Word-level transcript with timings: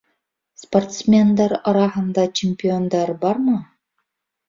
Спортсмендар 0.61 1.55
араһында 1.73 2.27
чемпиондар 2.43 3.17
бармы? 3.25 3.65